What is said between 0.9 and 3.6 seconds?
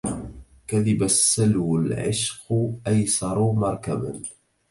السلو العشق أيسر